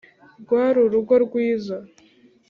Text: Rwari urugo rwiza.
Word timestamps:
Rwari 0.41 0.77
urugo 0.85 1.13
rwiza. 1.25 1.77